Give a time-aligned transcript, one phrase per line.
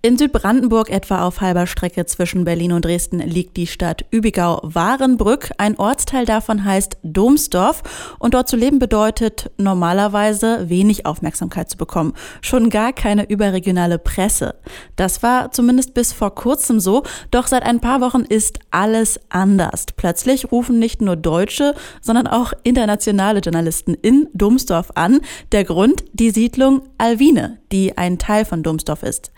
[0.00, 5.50] In Südbrandenburg, etwa auf halber Strecke zwischen Berlin und Dresden, liegt die Stadt Übigau-Warenbrück.
[5.58, 7.82] Ein Ortsteil davon heißt Domsdorf.
[8.20, 12.12] Und dort zu leben bedeutet normalerweise wenig Aufmerksamkeit zu bekommen.
[12.42, 14.54] Schon gar keine überregionale Presse.
[14.94, 17.02] Das war zumindest bis vor kurzem so.
[17.32, 19.86] Doch seit ein paar Wochen ist alles anders.
[19.96, 25.22] Plötzlich rufen nicht nur deutsche, sondern auch internationale Journalisten in Domsdorf an.
[25.50, 26.04] Der Grund?
[26.12, 29.32] Die Siedlung Alwine, die ein Teil von Domsdorf ist.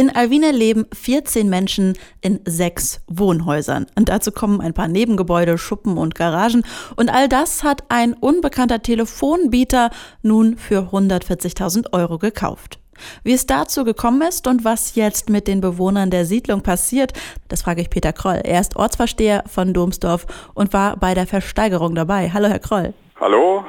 [0.00, 3.84] In Alwine leben 14 Menschen in sechs Wohnhäusern.
[3.96, 6.62] Und dazu kommen ein paar Nebengebäude, Schuppen und Garagen.
[6.96, 9.90] Und all das hat ein unbekannter Telefonbieter
[10.22, 12.78] nun für 140.000 Euro gekauft.
[13.24, 17.12] Wie es dazu gekommen ist und was jetzt mit den Bewohnern der Siedlung passiert,
[17.48, 18.40] das frage ich Peter Kroll.
[18.42, 20.24] Er ist Ortsversteher von Domsdorf
[20.54, 22.30] und war bei der Versteigerung dabei.
[22.32, 22.94] Hallo, Herr Kroll.
[23.20, 23.66] Hallo,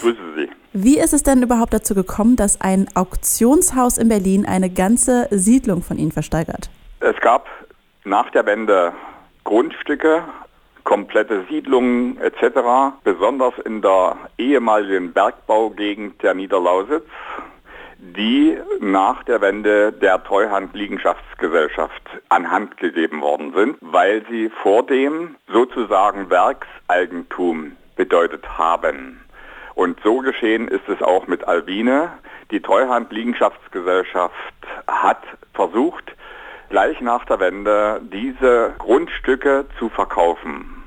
[0.00, 0.61] grüße Sie.
[0.74, 5.82] Wie ist es denn überhaupt dazu gekommen, dass ein Auktionshaus in Berlin eine ganze Siedlung
[5.82, 6.70] von Ihnen versteigert?
[7.00, 7.46] Es gab
[8.04, 8.94] nach der Wende
[9.44, 10.22] Grundstücke,
[10.84, 17.06] komplette Siedlungen etc., besonders in der ehemaligen Bergbaugegend der Niederlausitz,
[17.98, 26.30] die nach der Wende der Treuhand-Liegenschaftsgesellschaft anhand gegeben worden sind, weil sie vor dem sozusagen
[26.30, 29.21] Werkseigentum bedeutet haben.
[29.74, 32.12] Und so geschehen ist es auch mit Albine.
[32.50, 34.34] Die Treuhand-Liegenschaftsgesellschaft
[34.86, 35.22] hat
[35.54, 36.14] versucht,
[36.68, 40.84] gleich nach der Wende diese Grundstücke zu verkaufen,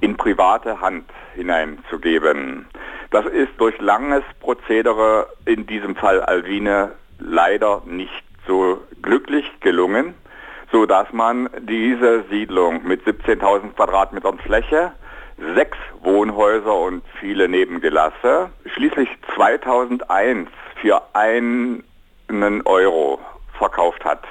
[0.00, 1.04] in private Hand
[1.34, 2.66] hineinzugeben.
[3.10, 10.14] Das ist durch langes Prozedere in diesem Fall Alvine leider nicht so glücklich gelungen,
[10.72, 14.92] so dass man diese Siedlung mit 17.000 Quadratmetern Fläche
[15.38, 18.50] sechs Wohnhäuser und viele Nebengelasse.
[18.74, 20.48] Schließlich 2001
[20.80, 21.82] für einen
[22.64, 23.20] Euro
[23.58, 24.24] verkauft hat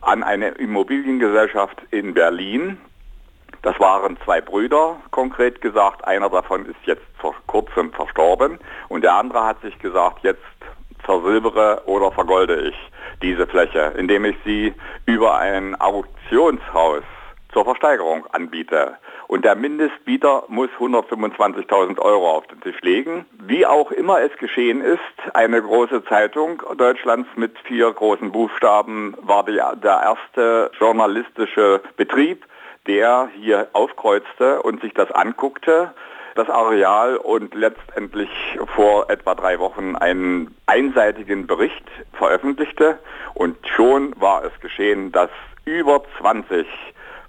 [0.00, 2.78] an eine Immobiliengesellschaft in Berlin.
[3.62, 6.04] Das waren zwei Brüder, konkret gesagt.
[6.04, 8.58] Einer davon ist jetzt vor kurzem verstorben
[8.88, 10.42] und der andere hat sich gesagt, jetzt
[11.04, 12.74] versilbere oder vergolde ich
[13.22, 14.74] diese Fläche, indem ich sie
[15.06, 17.04] über ein Auktionshaus
[17.52, 18.96] zur Versteigerung anbiete.
[19.32, 23.24] Und der Mindestbieter muss 125.000 Euro auf den Tisch legen.
[23.40, 25.00] Wie auch immer es geschehen ist,
[25.32, 32.44] eine große Zeitung Deutschlands mit vier großen Buchstaben war die, der erste journalistische Betrieb,
[32.86, 35.94] der hier aufkreuzte und sich das anguckte
[36.34, 38.30] das Areal und letztendlich
[38.74, 42.98] vor etwa drei Wochen einen einseitigen Bericht veröffentlichte.
[43.32, 45.30] Und schon war es geschehen, dass
[45.64, 46.66] über 20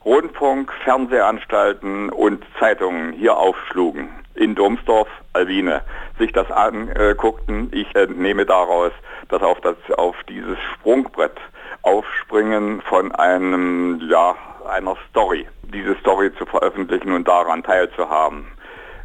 [0.06, 4.10] Rundfunk, Fernsehanstalten und Zeitungen hier aufschlugen.
[4.36, 5.82] In Domsdorf, Alwine,
[6.20, 7.70] sich das anguckten.
[7.72, 8.92] Ich entnehme daraus,
[9.30, 11.38] dass auf, das, auf dieses Sprungbrett
[11.84, 14.36] aufspringen von einem, ja,
[14.70, 18.48] einer Story, diese Story zu veröffentlichen und daran teilzuhaben.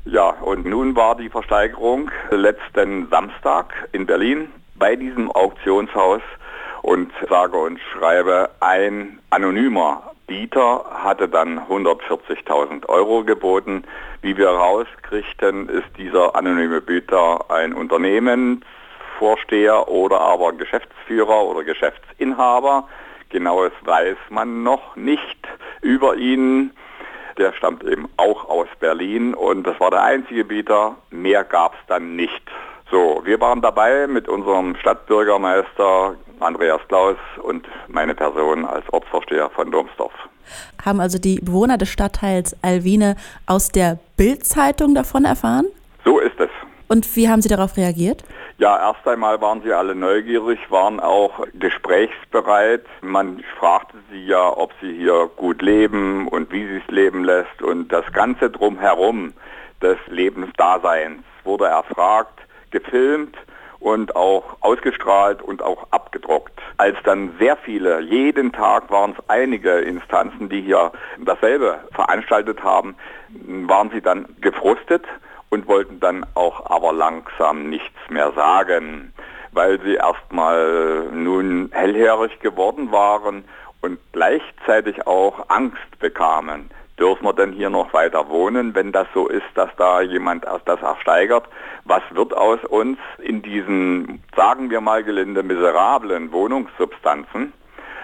[0.05, 6.23] Ja, und nun war die Versteigerung letzten Samstag in Berlin bei diesem Auktionshaus
[6.83, 13.83] und sage und schreibe ein anonymer Bieter hatte dann 140.000 Euro geboten.
[14.21, 22.87] Wie wir rauskriegten, ist dieser anonyme Bieter ein Unternehmensvorsteher oder aber Geschäftsführer oder Geschäftsinhaber.
[23.31, 25.49] Genaues weiß man noch nicht
[25.81, 26.73] über ihn.
[27.39, 30.97] Der stammt eben auch aus Berlin und das war der einzige Bieter.
[31.11, 32.43] Mehr gab es dann nicht.
[32.91, 39.71] So, wir waren dabei mit unserem Stadtbürgermeister Andreas Klaus und meine Person als Ortsvorsteher von
[39.71, 40.13] Domsdorf.
[40.85, 43.17] Haben also die Bewohner des Stadtteils Alwine
[43.47, 45.67] aus der Bild-Zeitung davon erfahren?
[46.05, 46.51] So ist es.
[46.89, 48.25] Und wie haben Sie darauf reagiert?
[48.61, 52.85] Ja, erst einmal waren sie alle neugierig, waren auch gesprächsbereit.
[53.03, 57.63] Man fragte sie ja, ob sie hier gut leben und wie sie es leben lässt.
[57.63, 59.33] Und das Ganze drumherum
[59.81, 62.41] des Lebensdaseins wurde erfragt,
[62.73, 63.37] gefilmt
[63.81, 66.53] und auch ausgestrahlt und auch abgedruckt.
[66.77, 72.97] Als dann sehr viele, jeden Tag waren es einige Instanzen, die hier dasselbe veranstaltet haben,
[73.31, 75.05] waren sie dann gefrustet
[75.51, 79.13] und wollten dann auch aber langsam nichts mehr sagen,
[79.53, 83.45] weil sie erstmal nun hellhörig geworden waren
[83.81, 89.29] und gleichzeitig auch Angst bekamen dürfen wir denn hier noch weiter wohnen, wenn das so
[89.29, 91.45] ist, dass da jemand das ersteigert?
[91.85, 97.53] Was wird aus uns in diesen, sagen wir mal gelinde, miserablen Wohnungssubstanzen?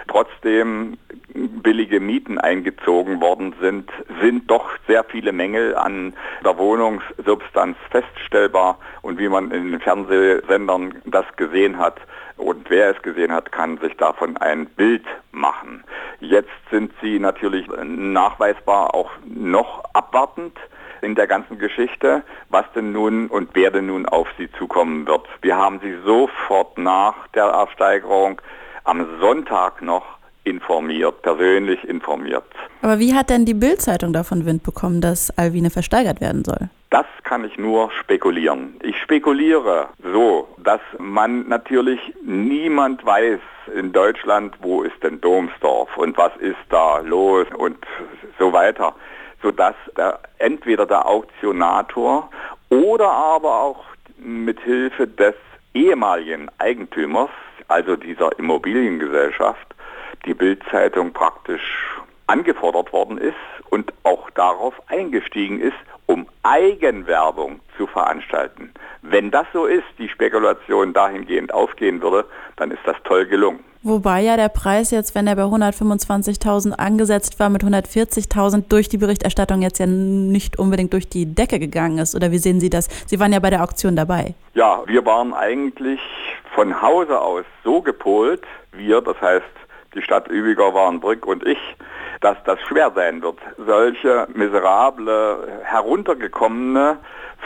[0.07, 0.99] Trotzdem
[1.35, 6.15] billige Mieten eingezogen worden sind, sind doch sehr viele Mängel an
[6.45, 8.79] der Wohnungssubstanz feststellbar.
[9.03, 12.01] Und wie man in den Fernsehsendern das gesehen hat,
[12.37, 15.85] und wer es gesehen hat, kann sich davon ein Bild machen.
[16.29, 20.57] Jetzt sind sie natürlich nachweisbar auch noch abwartend
[21.03, 25.27] in der ganzen Geschichte, was denn nun und wer denn nun auf sie zukommen wird.
[25.43, 28.41] Wir haben sie sofort nach der Ersteigerung
[28.85, 30.05] am Sonntag noch
[30.45, 32.45] informiert, persönlich informiert.
[32.83, 36.69] Aber wie hat denn die Bild-Zeitung davon Wind bekommen, dass Alwine versteigert werden soll?
[36.95, 38.79] Das kann ich nur spekulieren.
[38.85, 43.41] Ich spekuliere so, dass man natürlich niemand weiß
[43.75, 47.85] in Deutschland, wo ist denn Domsdorf und was ist da los und
[48.39, 48.95] so weiter,
[49.43, 52.31] sodass der, entweder der Auktionator
[52.71, 53.85] oder aber auch
[54.19, 55.35] mit Hilfe des
[55.75, 57.31] ehemaligen Eigentümers,
[57.67, 59.67] also dieser Immobiliengesellschaft,
[60.27, 61.91] die Bildzeitung praktisch
[62.29, 63.35] angefordert worden ist
[63.71, 65.75] und auch darauf eingestiegen ist,
[66.07, 68.73] um Eigenwerbung zu veranstalten.
[69.03, 73.61] Wenn das so ist, die Spekulation dahingehend aufgehen würde, dann ist das toll gelungen.
[73.83, 78.97] Wobei ja der Preis jetzt, wenn er bei 125.000 angesetzt war, mit 140.000 durch die
[78.97, 82.15] Berichterstattung jetzt ja nicht unbedingt durch die Decke gegangen ist.
[82.15, 82.89] Oder wie sehen Sie das?
[83.07, 84.35] Sie waren ja bei der Auktion dabei.
[84.55, 86.01] Ja, wir waren eigentlich
[86.55, 88.43] von Hause aus so gepolt,
[88.73, 89.45] wir, das heißt
[89.95, 91.59] die Stadt Übiger waren Brück und ich,
[92.25, 96.97] dass das schwer sein wird, solche miserable, heruntergekommene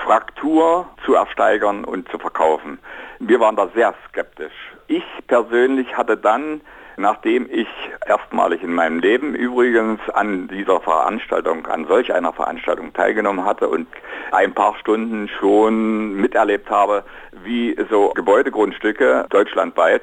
[0.04, 2.78] Fraktur zu ersteigern und zu verkaufen.
[3.18, 4.52] Wir waren da sehr skeptisch.
[4.86, 6.60] Ich persönlich hatte dann,
[6.96, 7.66] nachdem ich
[8.06, 13.88] erstmalig in meinem Leben übrigens an dieser Veranstaltung, an solch einer Veranstaltung teilgenommen hatte und
[14.30, 17.02] ein paar Stunden schon miterlebt habe,
[17.42, 20.02] wie so Gebäudegrundstücke deutschlandweit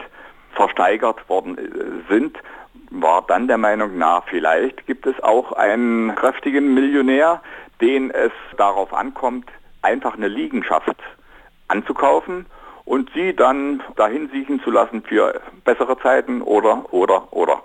[0.51, 2.37] versteigert worden äh, sind,
[2.91, 7.41] war dann der Meinung, na, vielleicht gibt es auch einen kräftigen Millionär,
[7.81, 9.49] den es darauf ankommt,
[9.81, 10.95] einfach eine Liegenschaft
[11.67, 12.45] anzukaufen
[12.85, 17.61] und sie dann dahin siechen zu lassen für bessere Zeiten oder, oder, oder.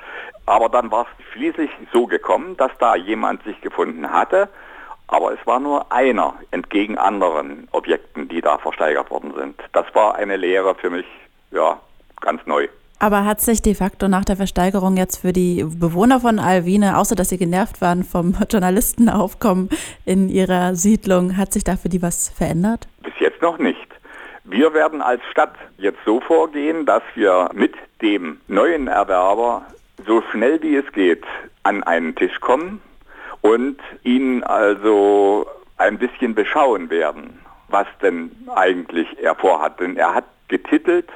[0.46, 4.48] Aber dann war es schließlich so gekommen, dass da jemand sich gefunden hatte,
[5.06, 9.60] aber es war nur einer entgegen anderen Objekten, die da versteigert worden sind.
[9.72, 11.06] Das war eine Lehre für mich,
[11.50, 11.80] ja,
[12.20, 12.68] ganz neu.
[13.02, 17.16] Aber hat sich de facto nach der Versteigerung jetzt für die Bewohner von Alwine, außer
[17.16, 19.70] dass sie genervt waren vom Journalistenaufkommen
[20.04, 22.88] in ihrer Siedlung, hat sich da für die was verändert?
[23.02, 23.78] Bis jetzt noch nicht.
[24.44, 29.62] Wir werden als Stadt jetzt so vorgehen, dass wir mit dem neuen Erwerber
[30.06, 31.24] so schnell wie es geht
[31.62, 32.82] an einen Tisch kommen
[33.40, 35.46] und ihn also
[35.78, 37.38] ein bisschen beschauen werden,
[37.68, 39.80] was denn eigentlich er vorhat.
[39.80, 41.08] Denn er hat getitelt,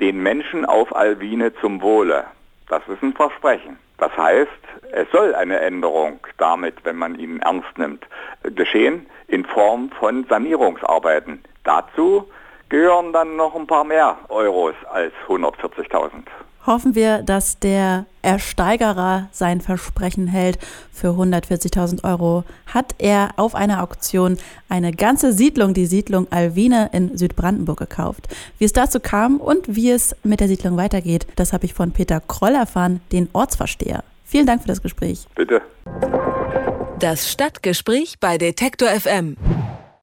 [0.00, 2.24] den Menschen auf Alwine zum Wohle.
[2.68, 3.78] Das ist ein Versprechen.
[3.98, 4.50] Das heißt,
[4.92, 8.06] es soll eine Änderung damit, wenn man ihn ernst nimmt,
[8.42, 11.44] geschehen in Form von Sanierungsarbeiten.
[11.64, 12.28] Dazu
[12.70, 16.10] gehören dann noch ein paar mehr Euros als 140.000
[16.66, 20.58] hoffen wir, dass der Ersteigerer sein Versprechen hält.
[20.92, 27.16] Für 140.000 Euro hat er auf einer Auktion eine ganze Siedlung, die Siedlung Alwine in
[27.16, 28.28] Südbrandenburg gekauft.
[28.58, 31.92] Wie es dazu kam und wie es mit der Siedlung weitergeht, das habe ich von
[31.92, 34.04] Peter Kroll erfahren, den Ortsversteher.
[34.24, 35.26] Vielen Dank für das Gespräch.
[35.34, 35.62] Bitte.
[37.00, 39.36] Das Stadtgespräch bei Detektor FM.